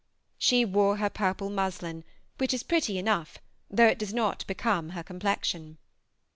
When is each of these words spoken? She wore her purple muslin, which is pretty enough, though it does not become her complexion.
She 0.39 0.65
wore 0.65 0.97
her 0.97 1.11
purple 1.11 1.51
muslin, 1.51 2.03
which 2.39 2.55
is 2.55 2.63
pretty 2.63 2.97
enough, 2.97 3.37
though 3.69 3.85
it 3.85 3.99
does 3.99 4.15
not 4.15 4.47
become 4.47 4.89
her 4.97 5.03
complexion. 5.03 5.77